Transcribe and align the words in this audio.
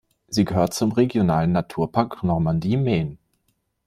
Sie 0.27 0.45
gehört 0.45 0.73
zum 0.73 0.93
Regionalen 0.93 1.51
Naturpark 1.51 2.23
Normandie-Maine. 2.23 3.17